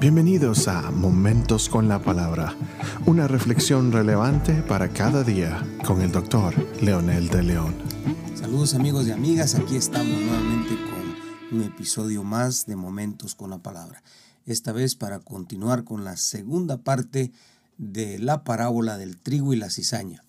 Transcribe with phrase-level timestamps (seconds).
[0.00, 2.56] Bienvenidos a Momentos con la Palabra,
[3.04, 7.74] una reflexión relevante para cada día con el doctor Leonel de León.
[8.34, 13.58] Saludos amigos y amigas, aquí estamos nuevamente con un episodio más de Momentos con la
[13.58, 14.02] Palabra.
[14.46, 17.30] Esta vez para continuar con la segunda parte
[17.76, 20.24] de la parábola del trigo y la cizaña.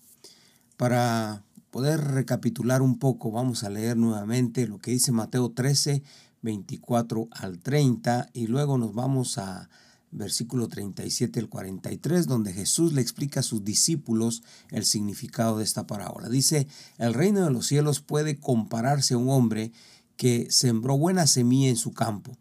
[0.76, 6.02] Para poder recapitular un poco, vamos a leer nuevamente lo que dice Mateo 13,
[6.42, 9.68] 24 al 30 y luego nos vamos a
[10.12, 15.86] versículo 37 al 43 donde Jesús le explica a sus discípulos el significado de esta
[15.86, 16.28] parábola.
[16.28, 19.72] Dice, el reino de los cielos puede compararse a un hombre
[20.16, 22.36] que sembró buena semilla en su campo,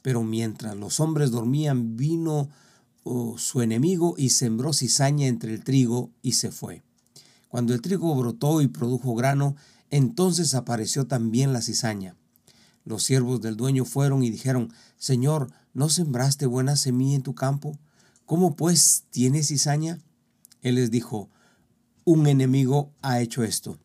[0.00, 2.48] pero mientras los hombres dormían vino
[3.02, 6.82] oh, su enemigo y sembró cizaña entre el trigo y se fue.
[7.48, 9.56] Cuando el trigo brotó y produjo grano,
[9.90, 12.14] entonces apareció también la cizaña.
[12.88, 17.78] Los siervos del dueño fueron y dijeron, Señor, ¿no sembraste buena semilla en tu campo?
[18.24, 19.98] ¿Cómo pues tienes cizaña?
[20.62, 21.28] Él les dijo,
[22.04, 23.78] un enemigo ha hecho esto.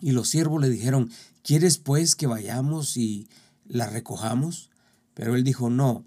[0.00, 1.10] Y los siervos le dijeron,
[1.42, 3.28] ¿quieres pues que vayamos y
[3.66, 4.70] la recojamos?
[5.12, 6.06] Pero él dijo, no,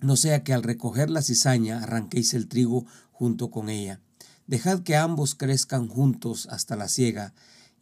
[0.00, 4.00] no sea que al recoger la cizaña arranquéis el trigo junto con ella.
[4.48, 7.34] Dejad que ambos crezcan juntos hasta la siega,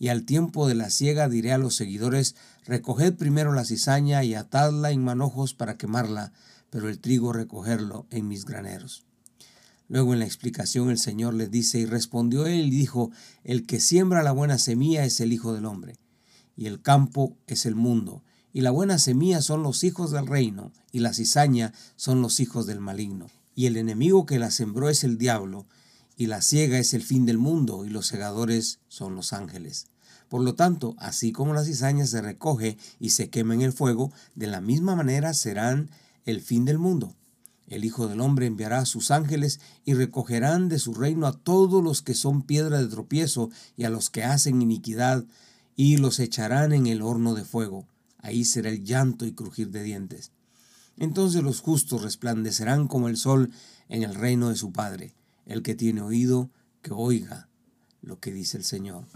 [0.04, 4.34] y al tiempo de la siega diré a los seguidores, recoged primero la cizaña y
[4.34, 6.34] atadla en manojos para quemarla,
[6.68, 9.06] pero el trigo recogerlo en mis graneros.
[9.88, 13.12] Luego en la explicación el Señor les dice, y respondió él y dijo,
[13.44, 15.96] el que siembra la buena semilla es el Hijo del Hombre,
[16.54, 20.70] y el campo es el mundo, y la buena semilla son los hijos del reino,
[20.92, 25.02] y la cizaña son los hijos del maligno, y el enemigo que la sembró es
[25.02, 25.66] el diablo,
[26.14, 29.86] y la ciega es el fin del mundo, y los segadores son los ángeles.
[30.34, 34.10] Por lo tanto, así como la cizaña se recoge y se quema en el fuego,
[34.34, 35.90] de la misma manera serán
[36.24, 37.14] el fin del mundo.
[37.68, 41.84] El Hijo del Hombre enviará a sus ángeles y recogerán de su reino a todos
[41.84, 45.24] los que son piedra de tropiezo y a los que hacen iniquidad,
[45.76, 47.86] y los echarán en el horno de fuego.
[48.18, 50.32] Ahí será el llanto y crujir de dientes.
[50.96, 53.52] Entonces los justos resplandecerán como el sol
[53.88, 55.14] en el reino de su Padre.
[55.46, 56.50] El que tiene oído,
[56.82, 57.48] que oiga
[58.02, 59.06] lo que dice el Señor.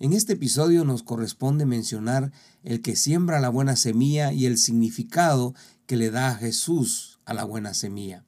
[0.00, 2.30] En este episodio nos corresponde mencionar
[2.62, 7.34] el que siembra la buena semilla y el significado que le da a Jesús a
[7.34, 8.24] la buena semilla.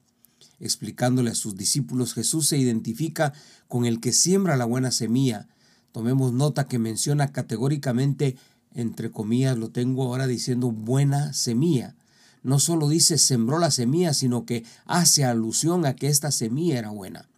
[0.59, 3.31] Explicándole a sus discípulos, Jesús se identifica
[3.69, 5.47] con el que siembra la buena semilla.
[5.93, 8.35] Tomemos nota que menciona categóricamente,
[8.73, 11.95] entre comillas, lo tengo ahora diciendo buena semilla.
[12.43, 16.89] No solo dice sembró la semilla, sino que hace alusión a que esta semilla era
[16.89, 17.30] buena.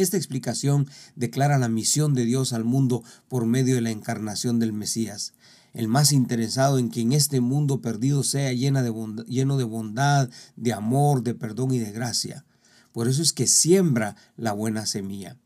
[0.00, 4.72] Esta explicación declara la misión de Dios al mundo por medio de la encarnación del
[4.72, 5.34] Mesías,
[5.74, 11.22] el más interesado en que en este mundo perdido sea lleno de bondad, de amor,
[11.22, 12.46] de perdón y de gracia.
[12.92, 15.36] Por eso es que siembra la buena semilla.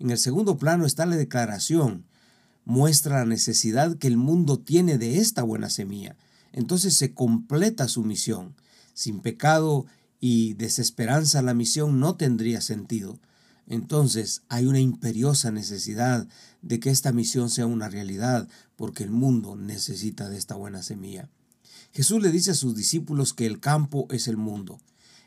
[0.00, 2.04] En el segundo plano está la declaración.
[2.64, 6.16] Muestra la necesidad que el mundo tiene de esta buena semilla.
[6.50, 8.56] Entonces se completa su misión.
[8.94, 9.86] Sin pecado
[10.18, 13.20] y desesperanza la misión no tendría sentido.
[13.72, 16.28] Entonces hay una imperiosa necesidad
[16.60, 18.46] de que esta misión sea una realidad,
[18.76, 21.30] porque el mundo necesita de esta buena semilla.
[21.90, 24.78] Jesús le dice a sus discípulos que el campo es el mundo.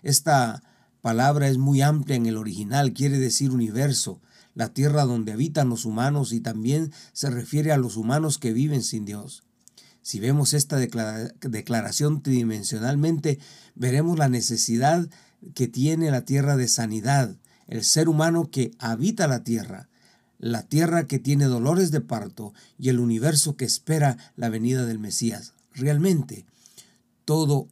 [0.04, 0.62] Esta
[1.02, 4.22] palabra es muy amplia en el original, quiere decir universo,
[4.54, 8.84] la tierra donde habitan los humanos y también se refiere a los humanos que viven
[8.84, 9.42] sin Dios.
[10.04, 13.40] Si vemos esta declaración tridimensionalmente,
[13.74, 15.10] veremos la necesidad
[15.56, 17.36] que tiene la tierra de sanidad,
[17.68, 19.90] el ser humano que habita la tierra,
[20.38, 25.00] la tierra que tiene dolores de parto y el universo que espera la venida del
[25.00, 25.54] Mesías.
[25.74, 26.46] Realmente,
[27.26, 27.68] todo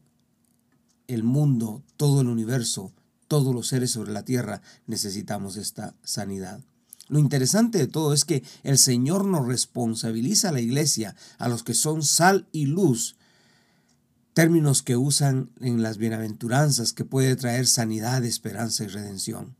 [1.08, 2.94] el mundo, todo el universo,
[3.28, 6.62] todos los seres sobre la tierra necesitamos esta sanidad.
[7.10, 11.64] Lo interesante de todo es que el Señor nos responsabiliza a la iglesia, a los
[11.64, 13.18] que son sal y luz,
[14.34, 19.56] términos que usan en las bienaventuranzas que puede traer sanidad, esperanza y redención.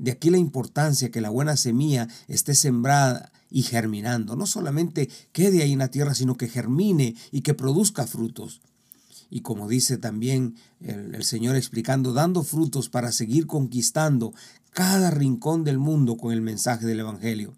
[0.00, 4.34] De aquí la importancia que la buena semilla esté sembrada y germinando.
[4.34, 8.62] No solamente quede ahí en la tierra, sino que germine y que produzca frutos.
[9.28, 14.32] Y como dice también el, el, Señor explicando, dando frutos para seguir conquistando
[14.70, 17.52] cada rincón del mundo con el mensaje del Evangelio.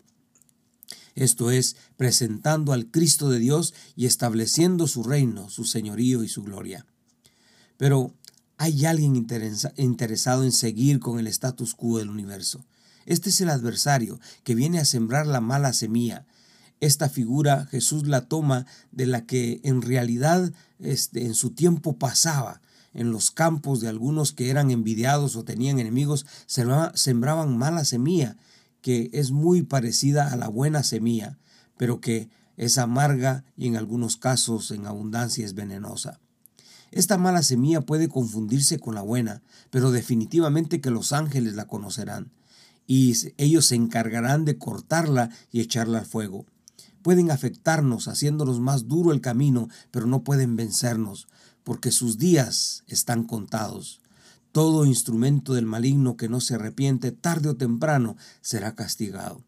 [1.14, 6.42] Esto es, presentando al Cristo de Dios y estableciendo su reino, su señorío y su
[6.42, 6.86] gloria.
[7.76, 8.12] Pero
[8.62, 9.16] hay alguien
[9.76, 12.64] interesado en seguir con el status quo del universo.
[13.06, 16.26] Este es el adversario que viene a sembrar la mala semilla.
[16.78, 22.60] Esta figura Jesús la toma de la que en realidad este, en su tiempo pasaba.
[22.94, 28.36] en los campos de algunos que eran envidiados o tenían enemigos, sembraban mala semilla,
[28.82, 31.38] que es muy parecida a la buena semilla,
[31.78, 36.20] pero que es amarga y en algunos casos en abundancia es venenosa.
[36.92, 42.30] Esta mala semilla puede confundirse con la buena, pero definitivamente que los ángeles la conocerán,
[42.86, 46.44] y ellos se encargarán de cortarla y echarla al fuego.
[47.00, 51.28] Pueden afectarnos haciéndonos más duro el camino, pero no pueden vencernos,
[51.64, 54.00] porque sus días están contados.
[54.52, 59.42] Todo instrumento del maligno que no se arrepiente tarde o temprano será castigado.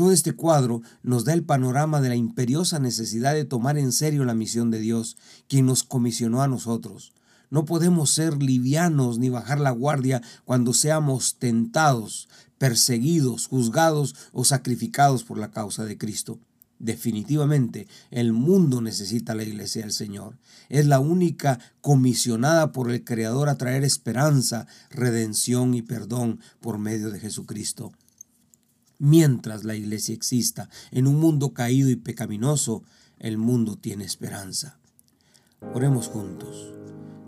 [0.00, 4.24] Todo este cuadro nos da el panorama de la imperiosa necesidad de tomar en serio
[4.24, 7.12] la misión de Dios, quien nos comisionó a nosotros.
[7.50, 15.22] No podemos ser livianos ni bajar la guardia cuando seamos tentados, perseguidos, juzgados o sacrificados
[15.22, 16.38] por la causa de Cristo.
[16.78, 20.38] Definitivamente, el mundo necesita la iglesia del Señor.
[20.70, 27.10] Es la única comisionada por el Creador a traer esperanza, redención y perdón por medio
[27.10, 27.92] de Jesucristo.
[29.00, 32.84] Mientras la iglesia exista en un mundo caído y pecaminoso,
[33.18, 34.78] el mundo tiene esperanza.
[35.74, 36.72] Oremos juntos.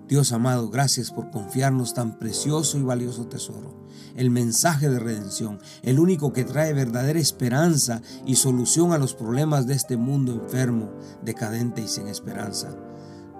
[0.07, 3.83] Dios amado, gracias por confiarnos tan precioso y valioso tesoro
[4.17, 9.67] el mensaje de redención, el único que trae verdadera esperanza y solución a los problemas
[9.67, 10.93] de este mundo enfermo,
[11.23, 12.77] decadente y sin esperanza.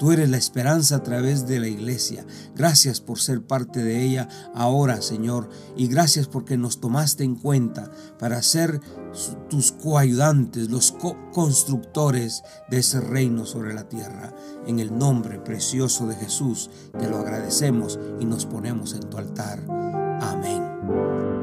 [0.03, 2.27] Tú eres la esperanza a través de la iglesia.
[2.57, 7.89] Gracias por ser parte de ella ahora, Señor, y gracias porque nos tomaste en cuenta
[8.19, 8.81] para ser
[9.49, 14.35] tus coayudantes, los co-constructores de ese reino sobre la tierra.
[14.67, 16.69] En el nombre precioso de Jesús
[16.99, 19.65] te lo agradecemos y nos ponemos en tu altar.
[20.21, 21.42] Amén.